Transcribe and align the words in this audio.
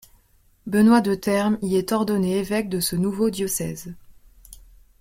Benoît 0.65 1.01
de 1.01 1.13
Termes 1.13 1.59
y 1.61 1.75
est 1.75 1.91
ordonné 1.91 2.37
évêque 2.39 2.69
de 2.69 2.79
ce 2.79 2.95
nouveau 2.95 3.29
diocèse. 3.29 3.93